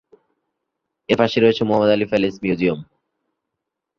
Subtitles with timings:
[1.09, 2.79] এর পাশেই রয়েছে মোহাম্মদ আলী প্যালেস মিউজিয়াম।